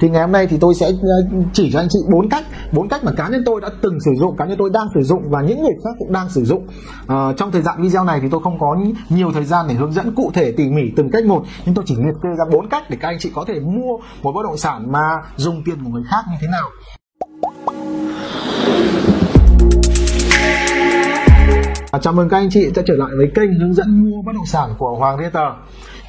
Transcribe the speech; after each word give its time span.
thì 0.00 0.08
ngày 0.08 0.20
hôm 0.20 0.32
nay 0.32 0.46
thì 0.46 0.56
tôi 0.60 0.74
sẽ 0.74 0.86
ờ, 0.86 1.38
chỉ 1.52 1.70
cho 1.72 1.80
anh 1.80 1.88
chị 1.90 1.98
bốn 2.12 2.28
cách 2.28 2.44
bốn 2.72 2.88
cách 2.88 3.04
mà 3.04 3.12
cá 3.16 3.28
nhân 3.28 3.42
tôi 3.46 3.60
đã 3.60 3.68
từng 3.82 4.00
sử 4.00 4.10
dụng 4.18 4.36
cá 4.36 4.44
nhân 4.44 4.56
tôi 4.58 4.70
đang 4.72 4.86
sử 4.94 5.02
dụng 5.02 5.22
và 5.30 5.42
những 5.42 5.62
người 5.62 5.74
khác 5.84 5.90
cũng 5.98 6.12
đang 6.12 6.28
sử 6.28 6.44
dụng 6.44 6.66
à, 7.06 7.32
trong 7.36 7.50
thời 7.50 7.62
gian 7.62 7.82
video 7.82 8.04
này 8.04 8.18
thì 8.22 8.28
tôi 8.30 8.40
không 8.44 8.58
có 8.58 8.76
nhiều 9.08 9.32
thời 9.34 9.44
gian 9.44 9.66
để 9.68 9.74
hướng 9.74 9.92
dẫn 9.92 10.14
cụ 10.14 10.30
thể 10.34 10.52
tỉ 10.52 10.68
mỉ 10.68 10.82
từng 10.96 11.10
cách 11.10 11.24
một 11.24 11.44
nhưng 11.66 11.74
tôi 11.74 11.84
chỉ 11.88 11.96
liệt 11.96 12.14
kê 12.22 12.28
ra 12.38 12.44
bốn 12.52 12.68
cách 12.68 12.90
để 12.90 12.96
các 13.00 13.08
anh 13.08 13.18
chị 13.18 13.30
có 13.34 13.44
thể 13.48 13.60
mua 13.60 13.96
một 14.22 14.32
bất 14.32 14.42
động 14.44 14.56
sản 14.56 14.92
mà 14.92 15.08
dùng 15.36 15.62
tiền 15.64 15.84
của 15.84 15.90
người 15.90 16.04
khác 16.10 16.24
như 16.30 16.36
thế 16.40 16.46
nào 16.48 16.68
À, 21.92 21.98
chào 22.02 22.12
mừng 22.12 22.28
các 22.28 22.36
anh 22.36 22.48
chị 22.50 22.70
đã 22.76 22.82
trở 22.86 22.94
lại 22.96 23.10
với 23.16 23.30
kênh 23.34 23.54
hướng 23.60 23.74
dẫn 23.74 24.04
mua 24.04 24.22
bất 24.26 24.32
động 24.34 24.46
sản 24.46 24.74
của 24.78 24.96
Hoàng 24.98 25.18
Realtor. 25.18 25.52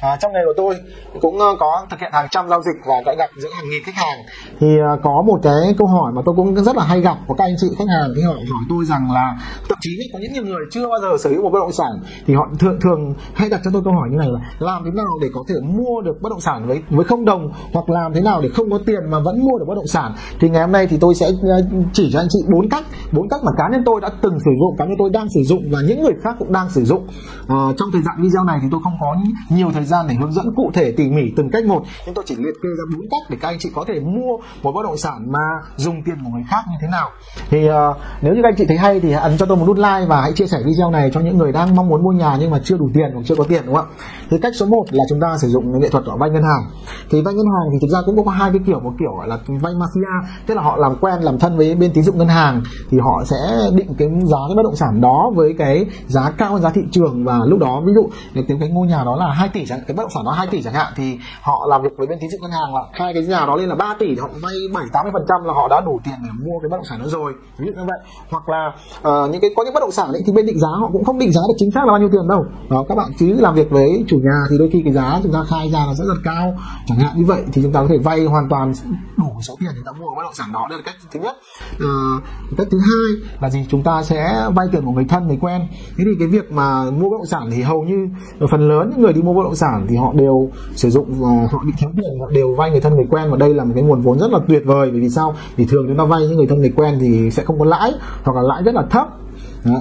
À, 0.02 0.16
trong 0.20 0.32
ngày 0.32 0.42
của 0.46 0.54
tôi 0.56 0.74
cũng 1.20 1.36
uh, 1.36 1.58
có 1.58 1.86
thực 1.90 2.00
hiện 2.00 2.10
hàng 2.12 2.26
trăm 2.30 2.48
giao 2.48 2.62
dịch 2.62 2.86
và 2.86 2.94
đã 3.06 3.14
gặp 3.18 3.30
giữa 3.36 3.48
hàng 3.56 3.70
nghìn 3.70 3.82
khách 3.84 3.94
hàng. 3.94 4.18
Thì 4.60 4.66
uh, 4.66 5.00
có 5.02 5.22
một 5.26 5.38
cái 5.42 5.74
câu 5.78 5.86
hỏi 5.86 6.12
mà 6.12 6.22
tôi 6.26 6.34
cũng 6.36 6.56
rất 6.56 6.76
là 6.76 6.84
hay 6.84 7.00
gặp 7.00 7.16
của 7.26 7.34
các 7.34 7.44
anh 7.44 7.54
chị 7.60 7.66
khách 7.78 7.88
hàng 7.88 8.08
thì 8.16 8.22
họ 8.22 8.32
hỏi 8.32 8.64
tôi 8.68 8.84
rằng 8.84 9.12
là 9.12 9.38
thậm 9.68 9.78
chí 9.80 9.90
có 10.12 10.18
những 10.22 10.32
người 10.44 10.64
chưa 10.70 10.88
bao 10.88 11.00
giờ 11.02 11.16
sở 11.18 11.30
hữu 11.30 11.42
một 11.42 11.50
bất 11.52 11.58
động 11.58 11.72
sản 11.72 11.92
thì 12.26 12.34
họ 12.34 12.48
thường 12.58 12.78
thường 12.82 13.14
hay 13.34 13.48
đặt 13.48 13.60
cho 13.64 13.70
tôi 13.72 13.82
câu 13.84 13.92
hỏi 13.92 14.08
như 14.10 14.16
này 14.16 14.28
là 14.30 14.40
làm 14.58 14.82
thế 14.84 14.90
nào 14.90 15.18
để 15.22 15.28
có 15.34 15.44
thể 15.48 15.54
mua 15.62 16.00
được 16.00 16.16
bất 16.22 16.30
động 16.30 16.40
sản 16.40 16.66
với 16.66 16.82
với 16.90 17.04
không 17.04 17.24
đồng 17.24 17.52
hoặc 17.72 17.90
làm 17.90 18.14
thế 18.14 18.20
nào 18.20 18.40
để 18.42 18.48
không 18.54 18.70
có 18.70 18.78
tiền 18.86 19.10
mà 19.10 19.18
vẫn 19.18 19.40
mua 19.40 19.58
được 19.58 19.64
bất 19.68 19.74
động 19.74 19.86
sản? 19.86 20.14
Thì 20.40 20.48
ngày 20.48 20.62
hôm 20.62 20.72
nay 20.72 20.86
thì 20.86 20.96
tôi 21.00 21.14
sẽ 21.14 21.26
ờ, 21.42 21.62
chỉ 21.92 22.10
cho 22.12 22.20
anh 22.20 22.28
chị 22.30 22.38
bốn 22.52 22.68
cách 22.68 22.84
bốn 23.12 23.28
cách 23.28 23.40
mà 23.44 23.52
cá 23.58 23.68
nhân 23.72 23.82
tôi 23.86 24.00
đã 24.00 24.10
từng 24.22 24.38
sử 24.44 24.50
dụng 24.60 24.76
cá 24.78 24.84
nhân 24.84 24.94
tôi 24.98 25.10
đang 25.10 25.26
sử 25.34 25.40
dụng 25.44 25.62
và 25.72 25.78
những 25.88 26.02
người 26.02 26.14
khác 26.22 26.36
cũng 26.38 26.52
đang 26.52 26.70
sử 26.70 26.84
dụng. 26.84 27.06
À, 27.48 27.56
trong 27.78 27.88
thời 27.92 28.02
gian 28.02 28.14
video 28.22 28.44
này 28.44 28.58
thì 28.62 28.68
tôi 28.70 28.80
không 28.84 28.96
có 29.00 29.16
nhiều 29.48 29.70
thời 29.72 29.84
gian 29.84 29.91
để 30.08 30.14
hướng 30.14 30.32
dẫn 30.32 30.54
cụ 30.56 30.70
thể 30.74 30.92
tỉ 30.96 31.10
mỉ 31.10 31.22
từng 31.36 31.50
cách 31.50 31.64
một. 31.64 31.82
Nhưng 32.06 32.14
tôi 32.14 32.24
chỉ 32.28 32.36
liệt 32.36 32.54
kê 32.62 32.68
ra 32.78 32.84
bốn 32.96 33.06
cách 33.10 33.30
để 33.30 33.36
các 33.40 33.48
anh 33.48 33.58
chị 33.58 33.70
có 33.74 33.84
thể 33.88 34.00
mua 34.00 34.36
một 34.62 34.72
bất 34.72 34.82
động 34.84 34.96
sản 34.96 35.32
mà 35.32 35.46
dùng 35.76 36.02
tiền 36.04 36.14
của 36.24 36.30
người 36.30 36.44
khác 36.50 36.60
như 36.70 36.76
thế 36.80 36.88
nào. 36.90 37.08
Thì 37.50 37.68
uh, 37.68 37.96
nếu 38.22 38.34
như 38.34 38.40
các 38.42 38.48
anh 38.48 38.56
chị 38.58 38.64
thấy 38.68 38.76
hay 38.76 39.00
thì 39.00 39.12
ấn 39.12 39.38
cho 39.38 39.46
tôi 39.46 39.56
một 39.56 39.66
nút 39.66 39.76
like 39.76 40.06
và 40.08 40.20
hãy 40.20 40.32
chia 40.32 40.46
sẻ 40.46 40.58
video 40.64 40.90
này 40.90 41.10
cho 41.14 41.20
những 41.20 41.38
người 41.38 41.52
đang 41.52 41.76
mong 41.76 41.88
muốn 41.88 42.02
mua 42.02 42.12
nhà 42.12 42.36
nhưng 42.40 42.50
mà 42.50 42.60
chưa 42.64 42.76
đủ 42.76 42.90
tiền 42.94 43.10
hoặc 43.14 43.22
chưa 43.24 43.34
có 43.34 43.44
tiền 43.44 43.62
đúng 43.66 43.74
không 43.74 43.86
ạ? 43.90 43.94
Thì 44.30 44.36
cách 44.42 44.52
số 44.56 44.66
1 44.66 44.84
là 44.90 45.04
chúng 45.08 45.20
ta 45.20 45.36
sử 45.38 45.48
dụng 45.48 45.80
nghệ 45.80 45.88
thuật 45.88 46.04
vay 46.18 46.30
ngân 46.30 46.42
hàng. 46.42 46.70
Thì 47.10 47.22
vay 47.22 47.34
ngân 47.34 47.46
hàng 47.46 47.68
thì 47.72 47.78
thực 47.82 47.92
ra 47.92 47.98
cũng 48.06 48.24
có 48.24 48.30
hai 48.30 48.50
cái 48.50 48.60
kiểu 48.66 48.80
một 48.80 48.92
kiểu 48.98 49.14
gọi 49.18 49.28
là 49.28 49.38
vay 49.46 49.72
mafia 49.72 50.22
tức 50.46 50.54
là 50.54 50.62
họ 50.62 50.76
làm 50.76 50.96
quen 51.00 51.20
làm 51.20 51.38
thân 51.38 51.56
với 51.56 51.74
bên 51.74 51.92
tín 51.92 52.04
dụng 52.04 52.18
ngân 52.18 52.28
hàng 52.28 52.62
thì 52.90 52.98
họ 52.98 53.24
sẽ 53.24 53.36
định 53.74 53.94
cái 53.98 54.08
giá 54.08 54.38
cái 54.48 54.56
bất 54.56 54.62
động 54.62 54.76
sản 54.76 55.00
đó 55.00 55.30
với 55.34 55.54
cái 55.58 55.86
giá 56.06 56.30
cao 56.30 56.52
hơn 56.52 56.62
giá 56.62 56.70
thị 56.70 56.82
trường 56.90 57.24
và 57.24 57.40
lúc 57.46 57.58
đó 57.58 57.82
ví 57.86 57.92
dụ 57.94 58.08
nếu 58.34 58.44
cái 58.60 58.68
ngôi 58.68 58.86
nhà 58.86 59.04
đó 59.04 59.16
là 59.16 59.34
2 59.34 59.48
tỷ 59.48 59.66
chẳng 59.66 59.80
cái 59.86 59.96
bất 59.96 60.02
động 60.02 60.10
sản 60.14 60.24
đó 60.24 60.32
2 60.32 60.46
tỷ 60.46 60.62
chẳng 60.62 60.74
hạn 60.74 60.92
thì 60.96 61.18
họ 61.42 61.66
làm 61.68 61.82
việc 61.82 61.92
với 61.96 62.06
bên 62.06 62.18
tín 62.20 62.30
dụng 62.30 62.40
ngân 62.42 62.50
hàng 62.50 62.74
là 62.74 62.80
khai 62.92 63.14
cái 63.14 63.22
nhà 63.22 63.46
đó 63.46 63.56
lên 63.56 63.68
là 63.68 63.74
3 63.74 63.94
tỷ 63.98 64.06
thì 64.06 64.20
họ 64.20 64.28
vay 64.42 64.54
7 64.74 64.84
80 64.92 65.12
phần 65.12 65.24
trăm 65.28 65.44
là 65.44 65.52
họ 65.52 65.68
đã 65.68 65.80
đủ 65.80 66.00
tiền 66.04 66.14
để 66.24 66.30
mua 66.44 66.58
cái 66.62 66.68
bất 66.68 66.76
động 66.76 66.84
sản 66.90 66.98
đó 66.98 67.06
rồi. 67.08 67.32
Ví 67.58 67.66
dụ 67.66 67.72
như 67.80 67.86
vậy. 67.86 67.98
Hoặc 68.30 68.48
là 68.48 68.66
uh, 68.98 69.30
những 69.30 69.40
cái 69.40 69.50
có 69.56 69.64
những 69.64 69.74
bất 69.74 69.80
động 69.80 69.92
sản 69.92 70.12
đấy 70.12 70.22
thì 70.26 70.32
bên 70.32 70.46
định 70.46 70.58
giá 70.58 70.68
họ 70.80 70.90
cũng 70.92 71.04
không 71.04 71.18
định 71.18 71.32
giá 71.32 71.40
được 71.48 71.54
chính 71.58 71.70
xác 71.70 71.80
là 71.84 71.92
bao 71.92 71.98
nhiêu 71.98 72.08
tiền 72.12 72.28
đâu. 72.28 72.44
Đó 72.70 72.84
các 72.88 72.94
bạn 72.94 73.08
cứ 73.18 73.40
làm 73.40 73.54
việc 73.54 73.70
với 73.70 74.04
chủ 74.08 74.16
nhà 74.16 74.38
thì 74.50 74.58
đôi 74.58 74.68
khi 74.72 74.82
cái 74.84 74.92
giá 74.92 75.20
chúng 75.22 75.32
ta 75.32 75.44
khai 75.48 75.70
ra 75.70 75.86
là 75.86 75.94
rất 75.94 76.04
cao. 76.24 76.54
Chẳng 76.86 76.98
hạn 76.98 77.12
như 77.16 77.24
vậy 77.24 77.42
thì 77.52 77.62
chúng 77.62 77.72
ta 77.72 77.80
có 77.80 77.86
thể 77.88 77.98
vay 77.98 78.24
hoàn 78.24 78.48
toàn 78.48 78.72
đủ 79.16 79.32
số 79.42 79.54
tiền 79.60 79.70
để 79.72 79.80
chúng 79.84 79.84
ta 79.84 80.00
mua 80.00 80.06
bất 80.16 80.22
động 80.22 80.34
sản 80.34 80.52
đó. 80.52 80.66
Đây 80.70 80.78
là 80.78 80.82
cách 80.86 80.94
thứ 81.12 81.20
nhất. 81.20 81.36
Uh, 81.74 82.22
cách 82.58 82.66
thứ 82.70 82.78
hai 82.78 83.30
là 83.40 83.50
gì? 83.50 83.66
Chúng 83.70 83.82
ta 83.82 84.02
sẽ 84.02 84.48
vay 84.54 84.66
tiền 84.72 84.84
của 84.84 84.92
người 84.92 85.04
thân 85.04 85.28
người 85.28 85.38
quen. 85.40 85.60
Thế 85.98 86.04
thì 86.04 86.10
cái 86.18 86.28
việc 86.28 86.52
mà 86.52 86.90
mua 86.90 87.10
bất 87.10 87.16
động 87.18 87.26
sản 87.26 87.48
thì 87.52 87.62
hầu 87.62 87.82
như 87.82 88.08
phần 88.50 88.68
lớn 88.68 88.90
những 88.90 89.02
người 89.02 89.12
đi 89.12 89.22
mua 89.22 89.34
bất 89.34 89.42
động 89.44 89.54
sản 89.54 89.71
thì 89.88 89.96
họ 89.96 90.12
đều 90.12 90.50
sử 90.74 90.90
dụng 90.90 91.06
và 91.10 91.48
họ 91.52 91.62
bị 91.66 91.72
thiếu 91.78 91.90
tiền, 91.96 92.20
họ 92.20 92.30
đều 92.30 92.54
vay 92.54 92.70
người 92.70 92.80
thân 92.80 92.94
người 92.94 93.06
quen. 93.10 93.30
Và 93.30 93.36
đây 93.36 93.54
là 93.54 93.64
một 93.64 93.72
cái 93.74 93.84
nguồn 93.84 94.00
vốn 94.00 94.18
rất 94.18 94.30
là 94.30 94.38
tuyệt 94.48 94.62
vời. 94.64 94.90
Bởi 94.90 95.00
vì 95.00 95.08
sao? 95.08 95.34
Vì 95.56 95.66
thường 95.66 95.84
chúng 95.88 95.96
ta 95.96 96.04
vay 96.04 96.20
những 96.20 96.36
người 96.36 96.46
thân 96.46 96.58
người 96.58 96.72
quen 96.76 96.98
thì 97.00 97.30
sẽ 97.30 97.44
không 97.44 97.58
có 97.58 97.64
lãi, 97.64 97.92
hoặc 98.24 98.36
là 98.36 98.42
lãi 98.42 98.62
rất 98.62 98.74
là 98.74 98.82
thấp. 98.90 99.08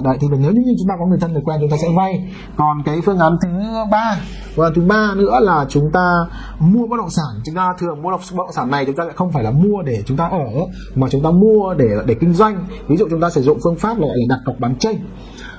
Đấy, 0.04 0.18
thì 0.22 0.28
nếu 0.32 0.52
như 0.52 0.76
chúng 0.80 0.88
ta 0.88 0.96
có 1.00 1.06
người 1.06 1.18
thân 1.22 1.34
người 1.34 1.42
quen, 1.46 1.58
chúng 1.62 1.70
ta 1.70 1.78
sẽ 1.82 1.88
vay. 1.98 2.34
Còn 2.58 2.84
cái 2.86 3.02
phương 3.06 3.20
án 3.20 3.38
thứ 3.42 3.50
ba 3.92 4.18
và 4.56 4.72
thứ 4.76 4.82
ba 4.82 5.12
nữa 5.16 5.40
là 5.42 5.66
chúng 5.70 5.92
ta 5.92 6.12
mua 6.60 6.88
bất 6.88 6.98
động 6.98 7.10
sản. 7.10 7.42
Chúng 7.46 7.56
ta 7.56 7.74
thường 7.80 8.02
mua 8.02 8.10
bất 8.10 8.16
động 8.38 8.52
sản 8.52 8.72
này 8.72 8.86
chúng 8.86 8.96
ta 8.96 9.04
lại 9.04 9.14
không 9.16 9.32
phải 9.32 9.44
là 9.44 9.52
mua 9.52 9.82
để 9.82 10.04
chúng 10.06 10.18
ta 10.18 10.28
ở, 10.28 10.48
mà 10.96 11.08
chúng 11.12 11.24
ta 11.24 11.32
mua 11.32 11.74
để 11.74 11.90
để 12.06 12.14
kinh 12.14 12.34
doanh. 12.34 12.66
Ví 12.88 12.98
dụ 12.98 13.08
chúng 13.10 13.22
ta 13.22 13.30
sử 13.30 13.42
dụng 13.42 13.58
phương 13.64 13.76
pháp 13.76 13.98
gọi 13.98 14.10
là 14.14 14.26
đặt 14.30 14.40
cọc 14.46 14.60
bán 14.60 14.76
tranh 14.76 14.96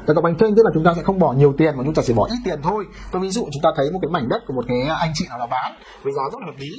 đặt 0.06 0.14
cọc 0.14 0.24
bánh 0.24 0.36
tranh 0.36 0.54
tức 0.56 0.62
là 0.64 0.70
chúng 0.74 0.84
ta 0.84 0.92
sẽ 0.96 1.02
không 1.02 1.18
bỏ 1.18 1.32
nhiều 1.32 1.54
tiền 1.58 1.76
mà 1.76 1.82
chúng 1.84 1.94
ta 1.94 2.02
chỉ 2.06 2.12
bỏ 2.12 2.26
ít 2.30 2.38
tiền 2.44 2.60
thôi. 2.62 2.84
Tôi 3.12 3.22
ví 3.22 3.30
dụ 3.30 3.42
chúng 3.52 3.62
ta 3.62 3.70
thấy 3.76 3.90
một 3.92 3.98
cái 4.02 4.10
mảnh 4.10 4.28
đất 4.28 4.42
của 4.46 4.54
một 4.54 4.64
cái 4.68 4.82
anh 5.00 5.10
chị 5.14 5.24
nào 5.28 5.38
đó 5.38 5.46
bán 5.46 5.72
với 6.02 6.12
giá 6.12 6.22
rất 6.32 6.38
là 6.40 6.46
hợp 6.46 6.58
lý 6.58 6.70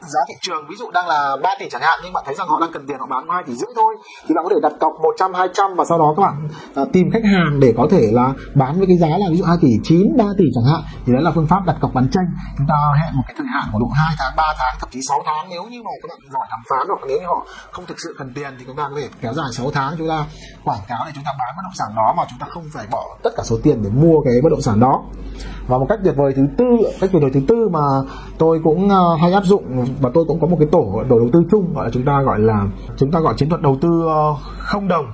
giá 0.00 0.20
thị 0.28 0.34
trường 0.40 0.66
ví 0.70 0.76
dụ 0.76 0.90
đang 0.90 1.08
là 1.08 1.36
3 1.42 1.50
tỷ 1.58 1.68
chẳng 1.70 1.82
hạn 1.82 1.98
nhưng 2.02 2.12
bạn 2.12 2.24
thấy 2.26 2.34
rằng 2.34 2.48
họ 2.48 2.60
đang 2.60 2.72
cần 2.72 2.86
tiền 2.86 2.98
họ 3.00 3.06
bán 3.06 3.28
2 3.28 3.42
tỷ 3.46 3.52
rưỡi 3.52 3.70
thôi 3.76 3.94
thì 4.26 4.34
bạn 4.34 4.44
có 4.44 4.50
thể 4.54 4.60
đặt 4.62 4.72
cọc 4.80 4.92
100 5.02 5.34
200 5.34 5.66
và 5.76 5.84
sau 5.84 5.98
đó 5.98 6.14
các 6.16 6.22
bạn 6.22 6.48
uh, 6.82 6.92
tìm 6.92 7.10
khách 7.12 7.24
hàng 7.32 7.60
để 7.60 7.74
có 7.76 7.86
thể 7.90 8.02
là 8.12 8.32
bán 8.54 8.78
với 8.78 8.86
cái 8.86 8.96
giá 8.96 9.08
là 9.08 9.26
ví 9.30 9.36
dụ 9.36 9.44
2 9.44 9.56
tỷ 9.62 9.68
9 9.82 10.16
3 10.18 10.24
tỷ 10.38 10.44
chẳng 10.54 10.68
hạn 10.72 10.80
thì 11.06 11.12
đấy 11.12 11.22
là 11.22 11.30
phương 11.34 11.46
pháp 11.46 11.60
đặt 11.66 11.76
cọc 11.80 11.94
bán 11.94 12.08
tranh. 12.12 12.26
Chúng 12.58 12.66
ta 12.70 12.76
hẹn 13.00 13.16
một 13.16 13.22
cái 13.26 13.34
thời 13.38 13.46
hạn 13.54 13.64
của 13.72 13.78
độ 13.78 13.88
2 13.94 14.14
tháng 14.18 14.32
3 14.36 14.42
tháng 14.58 14.74
thậm 14.80 14.88
chí 14.92 15.00
6 15.08 15.22
tháng 15.26 15.44
nếu 15.50 15.64
như 15.64 15.82
mà 15.86 15.90
các 16.02 16.08
bạn 16.10 16.18
giỏi 16.34 16.46
đàm 16.50 16.60
phán 16.70 16.84
hoặc 16.88 17.00
nếu 17.08 17.18
như 17.20 17.26
họ 17.26 17.46
không 17.72 17.86
thực 17.86 18.00
sự 18.04 18.14
cần 18.18 18.32
tiền 18.34 18.50
thì 18.58 18.64
chúng 18.66 18.76
ta 18.76 18.84
có 18.90 18.96
thể 19.00 19.08
kéo 19.20 19.32
dài 19.34 19.46
6 19.52 19.70
tháng 19.70 19.94
chúng 19.98 20.08
ta 20.08 20.24
quảng 20.64 20.84
cáo 20.88 21.02
để 21.06 21.12
chúng 21.14 21.24
ta 21.24 21.32
bán 21.38 21.50
bất 21.56 21.62
động 21.62 21.78
sản 21.80 21.88
đó 21.96 22.14
mà 22.16 22.22
chúng 22.30 22.38
ta 22.38 22.46
không 22.50 22.64
phải 22.74 22.86
bỏ 22.90 23.04
tất 23.22 23.30
cả 23.36 23.42
số 23.46 23.56
tiền 23.62 23.82
để 23.84 23.90
mua 23.90 24.20
cái 24.24 24.34
bất 24.42 24.50
động 24.50 24.62
sản 24.62 24.80
đó 24.80 25.02
và 25.66 25.78
một 25.78 25.86
cách 25.88 25.98
tuyệt 26.04 26.16
vời 26.16 26.32
thứ 26.36 26.46
tư 26.56 26.64
cách 27.00 27.10
tuyệt 27.12 27.22
vời 27.22 27.30
thứ 27.34 27.40
tư 27.48 27.68
mà 27.68 27.80
tôi 28.38 28.60
cũng 28.64 28.86
uh, 28.86 29.20
hay 29.20 29.32
áp 29.32 29.44
dụng 29.44 29.64
và 30.00 30.10
tôi 30.14 30.24
cũng 30.28 30.40
có 30.40 30.46
một 30.46 30.56
cái 30.58 30.68
tổ 30.72 31.02
tổ 31.08 31.18
đầu 31.18 31.28
tư 31.32 31.42
chung 31.50 31.74
gọi 31.74 31.84
là 31.84 31.90
chúng 31.90 32.04
ta 32.04 32.22
gọi 32.22 32.38
là 32.38 32.66
chúng 32.96 33.10
ta 33.10 33.20
gọi 33.20 33.34
chiến 33.36 33.48
thuật 33.48 33.62
đầu 33.62 33.76
tư 33.80 34.02
uh, 34.04 34.36
không 34.58 34.88
đồng. 34.88 35.06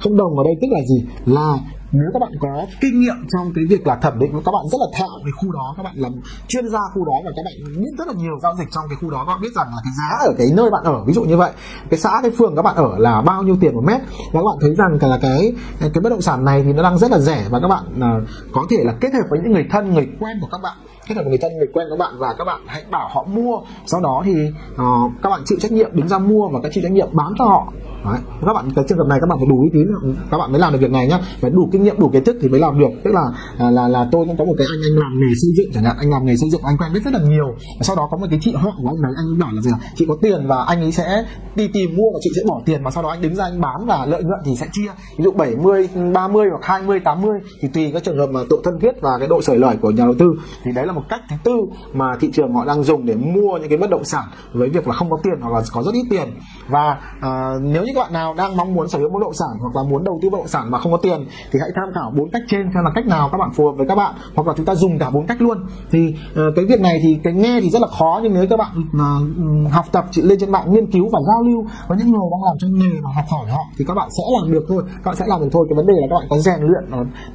Không 0.00 0.16
đồng 0.16 0.38
ở 0.38 0.44
đây 0.44 0.54
tức 0.60 0.68
là 0.70 0.80
gì? 0.88 1.06
Là 1.26 1.58
nếu 1.92 2.10
các 2.12 2.18
bạn 2.18 2.32
có 2.40 2.66
kinh 2.80 3.00
nghiệm 3.00 3.26
trong 3.32 3.52
cái 3.54 3.64
việc 3.68 3.86
là 3.86 3.96
thẩm 3.96 4.18
định 4.18 4.32
các 4.44 4.52
bạn 4.52 4.64
rất 4.72 4.78
là 4.80 4.86
thạo 4.98 5.08
về 5.24 5.30
khu 5.36 5.52
đó 5.52 5.74
các 5.76 5.82
bạn 5.82 5.94
làm 5.96 6.12
chuyên 6.48 6.68
gia 6.68 6.78
khu 6.94 7.04
đó 7.04 7.12
và 7.24 7.30
các 7.36 7.42
bạn 7.44 7.82
biết 7.82 7.90
rất 7.98 8.08
là 8.08 8.14
nhiều 8.16 8.38
giao 8.42 8.54
dịch 8.58 8.68
trong 8.70 8.84
cái 8.88 8.96
khu 9.00 9.10
đó 9.10 9.24
các 9.26 9.32
bạn 9.32 9.42
biết 9.42 9.54
rằng 9.54 9.66
là 9.66 9.80
cái 9.84 9.92
giá 9.98 10.26
ở 10.26 10.32
cái 10.38 10.46
nơi 10.54 10.70
bạn 10.70 10.84
ở 10.84 11.04
ví 11.04 11.12
dụ 11.12 11.22
như 11.22 11.36
vậy. 11.36 11.52
Cái 11.90 12.00
xã 12.00 12.18
cái 12.22 12.30
phường 12.30 12.56
các 12.56 12.62
bạn 12.62 12.76
ở 12.76 12.98
là 12.98 13.22
bao 13.22 13.42
nhiêu 13.42 13.56
tiền 13.60 13.74
một 13.74 13.84
mét. 13.86 14.00
Và 14.32 14.40
các 14.40 14.44
bạn 14.44 14.56
thấy 14.60 14.74
rằng 14.74 15.10
là 15.10 15.18
cái 15.22 15.52
cái 15.80 16.00
bất 16.02 16.10
động 16.10 16.20
sản 16.20 16.44
này 16.44 16.62
thì 16.62 16.72
nó 16.72 16.82
đang 16.82 16.98
rất 16.98 17.10
là 17.10 17.18
rẻ 17.18 17.46
và 17.50 17.60
các 17.60 17.68
bạn 17.68 17.84
uh, 17.96 18.28
có 18.52 18.66
thể 18.70 18.76
là 18.84 18.94
kết 19.00 19.14
hợp 19.14 19.24
với 19.30 19.40
những 19.42 19.52
người 19.52 19.66
thân 19.70 19.94
người 19.94 20.08
quen 20.20 20.38
của 20.40 20.48
các 20.52 20.60
bạn 20.62 20.76
kết 21.10 21.16
hợp 21.16 21.22
với 21.22 21.30
người 21.30 21.38
thân 21.38 21.52
người 21.58 21.68
quen 21.72 21.86
các 21.90 21.98
bạn 21.98 22.14
và 22.18 22.34
các 22.38 22.44
bạn 22.44 22.60
hãy 22.66 22.82
bảo 22.90 23.08
họ 23.12 23.26
mua. 23.34 23.60
Sau 23.86 24.00
đó 24.00 24.22
thì 24.24 24.34
uh, 24.72 25.12
các 25.22 25.30
bạn 25.30 25.40
chịu 25.44 25.58
trách 25.60 25.72
nhiệm 25.72 25.90
đứng 25.92 26.08
ra 26.08 26.18
mua 26.18 26.48
và 26.48 26.60
các 26.62 26.72
chịu 26.74 26.82
trách 26.82 26.92
nhiệm 26.92 27.08
bán 27.12 27.32
cho 27.38 27.44
họ. 27.44 27.72
Đấy. 28.04 28.18
các 28.46 28.52
bạn 28.52 28.70
cái 28.76 28.84
trường 28.88 28.98
hợp 28.98 29.06
này 29.08 29.18
các 29.20 29.26
bạn 29.28 29.38
phải 29.38 29.48
đủ 29.50 29.56
uy 29.60 29.70
tín 29.72 29.86
các 30.30 30.38
bạn 30.38 30.52
mới 30.52 30.60
làm 30.60 30.72
được 30.72 30.78
việc 30.80 30.90
này 30.90 31.08
nhá. 31.08 31.18
Phải 31.40 31.50
đủ 31.50 31.68
kinh 31.72 31.82
nghiệm 31.82 32.00
đủ 32.00 32.08
kiến 32.12 32.24
thức 32.24 32.36
thì 32.40 32.48
mới 32.48 32.60
làm 32.60 32.78
được. 32.78 32.90
Tức 33.04 33.10
là 33.14 33.24
là 33.58 33.70
là, 33.70 33.88
là 33.88 34.08
tôi 34.12 34.26
cũng 34.26 34.36
có 34.36 34.44
một 34.44 34.54
cái 34.58 34.66
anh 34.70 34.80
anh 34.88 34.96
làm 35.02 35.12
nghề 35.20 35.32
xây 35.42 35.50
dựng 35.56 35.72
chẳng 35.74 35.84
hạn. 35.84 35.96
Anh 35.98 36.10
làm 36.10 36.26
nghề 36.26 36.36
xây 36.36 36.50
dựng 36.50 36.60
anh 36.64 36.76
quen 36.78 36.92
biết 36.94 37.00
rất 37.04 37.12
là 37.14 37.20
nhiều. 37.28 37.48
Và 37.78 37.82
sau 37.82 37.96
đó 37.96 38.08
có 38.10 38.16
một 38.16 38.26
cái 38.30 38.38
chị 38.42 38.54
họ 38.54 38.70
của 38.82 38.88
anh 38.88 39.02
đấy 39.02 39.12
anh 39.16 39.38
bảo 39.38 39.50
là 39.52 39.62
gì 39.62 39.70
chị 39.94 40.04
có 40.08 40.16
tiền 40.22 40.46
và 40.46 40.64
anh 40.64 40.80
ấy 40.80 40.92
sẽ 40.92 41.24
đi 41.54 41.68
tìm 41.68 41.96
mua 41.96 42.10
và 42.14 42.18
chị 42.22 42.30
sẽ 42.36 42.42
bỏ 42.48 42.60
tiền. 42.66 42.82
Mà 42.82 42.90
sau 42.90 43.02
đó 43.02 43.08
anh 43.08 43.22
đứng 43.22 43.34
ra 43.34 43.44
anh 43.44 43.60
bán 43.60 43.86
và 43.86 44.06
lợi 44.06 44.22
nhuận 44.22 44.40
thì 44.44 44.56
sẽ 44.56 44.66
chia. 44.72 44.90
Ví 45.18 45.24
dụ 45.24 45.30
70 45.32 45.88
30 46.14 46.48
hoặc 46.50 46.60
20 46.62 47.00
80 47.00 47.40
thì 47.60 47.68
tùy 47.68 47.90
các 47.94 48.04
trường 48.04 48.18
hợp 48.18 48.26
mà 48.26 48.40
độ 48.50 48.56
thân 48.64 48.78
thiết 48.80 48.92
và 49.00 49.10
cái 49.18 49.28
độ 49.28 49.42
sởi 49.42 49.58
lời 49.58 49.76
của 49.80 49.90
nhà 49.90 50.04
đầu 50.04 50.14
tư. 50.18 50.26
Thì 50.64 50.72
đấy 50.72 50.86
là 50.86 50.92
một 50.92 50.99
một 51.00 51.06
cách 51.08 51.20
thứ 51.30 51.36
tư 51.44 51.52
mà 51.92 52.16
thị 52.20 52.30
trường 52.32 52.54
họ 52.54 52.64
đang 52.64 52.82
dùng 52.82 53.06
để 53.06 53.14
mua 53.14 53.58
những 53.58 53.68
cái 53.68 53.78
bất 53.78 53.90
động 53.90 54.04
sản 54.04 54.24
với 54.52 54.68
việc 54.68 54.88
là 54.88 54.94
không 54.94 55.10
có 55.10 55.16
tiền 55.22 55.40
hoặc 55.40 55.52
là 55.52 55.62
có 55.72 55.82
rất 55.82 55.94
ít 55.94 56.04
tiền. 56.10 56.28
Và 56.68 56.98
uh, 57.18 57.62
nếu 57.62 57.84
như 57.84 57.92
các 57.94 58.00
bạn 58.00 58.12
nào 58.12 58.34
đang 58.34 58.56
mong 58.56 58.74
muốn 58.74 58.88
sở 58.88 58.98
hữu 58.98 59.10
bất 59.10 59.22
động 59.22 59.34
sản 59.34 59.48
hoặc 59.60 59.76
là 59.76 59.90
muốn 59.90 60.04
đầu 60.04 60.18
tư 60.22 60.30
bất 60.30 60.38
động 60.38 60.48
sản 60.48 60.70
mà 60.70 60.78
không 60.78 60.92
có 60.92 60.98
tiền 60.98 61.26
thì 61.52 61.58
hãy 61.62 61.70
tham 61.76 61.88
khảo 61.94 62.12
bốn 62.16 62.30
cách 62.30 62.42
trên 62.48 62.62
xem 62.74 62.84
là 62.84 62.90
cách 62.94 63.06
nào 63.06 63.28
các 63.32 63.38
bạn 63.38 63.50
phù 63.56 63.66
hợp 63.66 63.72
với 63.76 63.86
các 63.86 63.94
bạn 63.94 64.14
hoặc 64.34 64.46
là 64.48 64.54
chúng 64.56 64.66
ta 64.66 64.74
dùng 64.74 64.98
cả 64.98 65.10
bốn 65.10 65.26
cách 65.26 65.42
luôn. 65.42 65.58
Thì 65.90 66.14
uh, 66.32 66.36
cái 66.56 66.64
việc 66.64 66.80
này 66.80 66.98
thì 67.02 67.18
cái 67.24 67.32
nghe 67.32 67.60
thì 67.62 67.70
rất 67.70 67.82
là 67.82 67.88
khó 67.98 68.20
nhưng 68.22 68.34
nếu 68.34 68.46
các 68.50 68.58
bạn 68.58 68.72
uh, 68.78 69.72
học 69.72 69.84
tập 69.92 70.04
lên 70.14 70.38
trên 70.38 70.52
mạng 70.52 70.72
nghiên 70.72 70.90
cứu 70.90 71.08
và 71.12 71.20
giao 71.26 71.42
lưu 71.42 71.64
với 71.88 71.98
những 71.98 72.10
người 72.10 72.28
đang 72.32 72.42
làm 72.44 72.56
trong 72.60 72.74
nghề 72.74 73.00
và 73.04 73.10
học 73.14 73.24
hỏi 73.30 73.50
họ 73.50 73.62
thì 73.78 73.84
các 73.88 73.94
bạn 73.94 74.08
sẽ 74.10 74.22
làm 74.40 74.52
được 74.52 74.64
thôi. 74.68 74.82
Các 74.86 75.04
bạn 75.04 75.16
sẽ 75.16 75.24
làm 75.28 75.40
được 75.40 75.48
thôi. 75.52 75.66
Cái 75.68 75.76
vấn 75.76 75.86
đề 75.86 75.94
là 76.00 76.06
các 76.10 76.16
bạn 76.16 76.26
có 76.30 76.38
rèn 76.38 76.60
luyện 76.60 76.84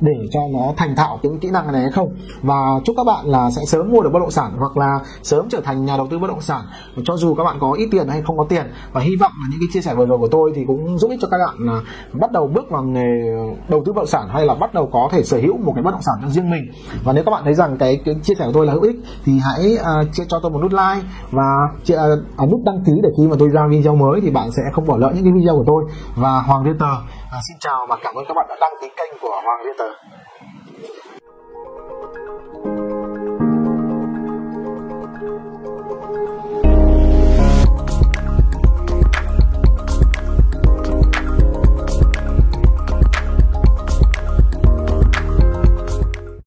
để 0.01 0.13
cho 0.31 0.39
nó 0.53 0.73
thành 0.77 0.95
thạo 0.95 1.19
những 1.21 1.39
kỹ 1.39 1.49
năng 1.51 1.71
này 1.71 1.81
hay 1.81 1.91
không. 1.91 2.09
Và 2.41 2.59
chúc 2.85 2.95
các 2.97 3.03
bạn 3.03 3.25
là 3.25 3.44
sẽ 3.51 3.61
sớm 3.67 3.91
mua 3.91 4.01
được 4.01 4.09
bất 4.13 4.19
động 4.19 4.31
sản 4.31 4.51
hoặc 4.57 4.77
là 4.77 4.99
sớm 5.23 5.49
trở 5.49 5.61
thành 5.61 5.85
nhà 5.85 5.97
đầu 5.97 6.07
tư 6.11 6.19
bất 6.19 6.27
động 6.27 6.41
sản. 6.41 6.61
Cho 7.05 7.17
dù 7.17 7.35
các 7.35 7.43
bạn 7.43 7.57
có 7.59 7.71
ít 7.77 7.87
tiền 7.91 8.07
hay 8.07 8.21
không 8.21 8.37
có 8.37 8.45
tiền. 8.49 8.65
Và 8.91 9.01
hy 9.01 9.15
vọng 9.19 9.31
là 9.41 9.47
những 9.51 9.59
cái 9.59 9.67
chia 9.73 9.81
sẻ 9.81 9.95
vừa 9.95 10.05
rồi 10.05 10.17
của 10.17 10.27
tôi 10.27 10.51
thì 10.55 10.65
cũng 10.67 10.97
giúp 10.97 11.11
ích 11.11 11.19
cho 11.21 11.27
các 11.31 11.37
bạn 11.45 11.55
là 11.59 11.81
bắt 12.13 12.31
đầu 12.31 12.47
bước 12.47 12.69
vào 12.69 12.83
nghề 12.83 13.09
đầu 13.67 13.83
tư 13.85 13.93
bất 13.93 13.99
động 14.01 14.07
sản 14.07 14.27
hay 14.29 14.45
là 14.45 14.55
bắt 14.55 14.73
đầu 14.73 14.89
có 14.93 15.09
thể 15.11 15.23
sở 15.23 15.37
hữu 15.37 15.57
một 15.57 15.71
cái 15.75 15.83
bất 15.83 15.91
động 15.91 16.01
sản 16.01 16.15
cho 16.21 16.29
riêng 16.29 16.51
mình. 16.51 16.71
Và 17.03 17.13
nếu 17.13 17.23
các 17.23 17.31
bạn 17.31 17.43
thấy 17.43 17.53
rằng 17.53 17.77
cái, 17.77 18.01
cái 18.05 18.15
chia 18.23 18.33
sẻ 18.39 18.45
của 18.45 18.51
tôi 18.53 18.65
là 18.65 18.73
hữu 18.73 18.81
ích 18.81 18.95
thì 19.25 19.39
hãy 19.43 19.77
uh, 20.01 20.27
cho 20.27 20.39
tôi 20.41 20.51
một 20.51 20.59
nút 20.61 20.71
like 20.71 21.07
và 21.31 21.69
uh, 22.43 22.51
nút 22.51 22.61
đăng 22.65 22.83
ký 22.85 22.93
để 23.03 23.09
khi 23.17 23.27
mà 23.27 23.35
tôi 23.39 23.49
ra 23.49 23.67
video 23.69 23.95
mới 23.95 24.21
thì 24.21 24.29
bạn 24.29 24.51
sẽ 24.51 24.63
không 24.73 24.87
bỏ 24.87 24.97
lỡ 24.97 25.11
những 25.15 25.23
cái 25.23 25.33
video 25.33 25.55
của 25.55 25.63
tôi. 25.67 25.83
Và 26.15 26.41
Hoàng 26.41 26.63
Realtor 26.63 26.89
uh, 26.89 27.41
xin 27.47 27.57
chào 27.59 27.85
và 27.89 27.97
cảm 28.03 28.15
ơn 28.15 28.25
các 28.27 28.33
bạn 28.33 28.45
đã 28.49 28.55
đăng 28.61 28.73
ký 28.81 28.87
kênh 28.97 29.19
của 29.21 29.41
Hoàng 29.45 29.61
Realtor 29.63 29.91